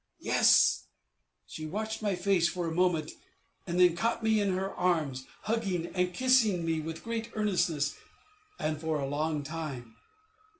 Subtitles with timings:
[0.23, 0.87] "Yes."
[1.45, 3.11] She watched my face for a moment,
[3.67, 7.93] and then caught me in her arms, hugging and kissing me with great earnestness,
[8.57, 9.95] and for a long time.